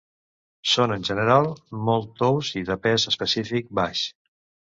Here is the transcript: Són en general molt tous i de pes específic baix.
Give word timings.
Són 0.69 0.93
en 0.95 1.03
general 1.09 1.49
molt 1.89 2.09
tous 2.23 2.49
i 2.63 2.65
de 2.71 2.79
pes 2.87 3.07
específic 3.13 3.71
baix. 3.83 4.03